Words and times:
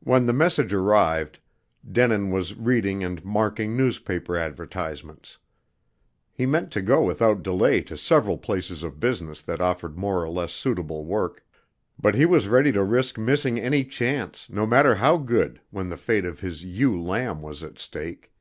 When 0.00 0.26
the 0.26 0.34
message 0.34 0.74
arrived, 0.74 1.38
Denin 1.90 2.30
was 2.30 2.54
reading 2.56 3.02
and 3.02 3.24
marking 3.24 3.74
newspaper 3.74 4.36
advertisements. 4.36 5.38
He 6.30 6.44
meant 6.44 6.70
to 6.72 6.82
go 6.82 7.02
without 7.02 7.42
delay 7.42 7.80
to 7.84 7.96
several 7.96 8.36
places 8.36 8.82
of 8.82 9.00
business 9.00 9.42
that 9.44 9.62
offered 9.62 9.96
more 9.96 10.22
or 10.22 10.28
less 10.28 10.52
suitable 10.52 11.06
work; 11.06 11.42
but 11.98 12.14
he 12.14 12.26
was 12.26 12.48
ready 12.48 12.70
to 12.72 12.84
risk 12.84 13.16
missing 13.16 13.58
any 13.58 13.82
chance, 13.82 14.46
no 14.50 14.66
matter 14.66 14.96
how 14.96 15.16
good, 15.16 15.62
when 15.70 15.88
the 15.88 15.96
fate 15.96 16.26
of 16.26 16.40
his 16.40 16.62
ewe 16.62 17.02
lamb 17.02 17.40
was 17.40 17.62
at 17.62 17.78
stake. 17.78 18.32